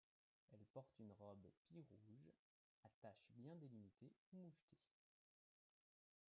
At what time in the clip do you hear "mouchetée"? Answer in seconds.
4.39-4.79